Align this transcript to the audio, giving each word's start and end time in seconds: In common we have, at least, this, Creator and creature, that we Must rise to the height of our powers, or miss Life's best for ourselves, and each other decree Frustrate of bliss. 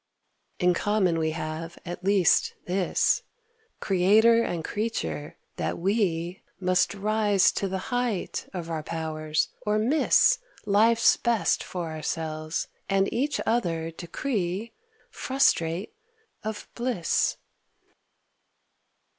In 0.57 0.73
common 0.73 1.19
we 1.19 1.29
have, 1.29 1.77
at 1.85 2.03
least, 2.03 2.55
this, 2.65 3.21
Creator 3.79 4.41
and 4.41 4.63
creature, 4.65 5.37
that 5.57 5.77
we 5.77 6.41
Must 6.59 6.95
rise 6.95 7.51
to 7.51 7.67
the 7.67 7.77
height 7.93 8.49
of 8.51 8.67
our 8.71 8.81
powers, 8.81 9.49
or 9.63 9.77
miss 9.77 10.39
Life's 10.65 11.17
best 11.17 11.63
for 11.63 11.91
ourselves, 11.91 12.67
and 12.89 13.13
each 13.13 13.39
other 13.45 13.91
decree 13.91 14.73
Frustrate 15.11 15.93
of 16.43 16.67
bliss. 16.73 17.37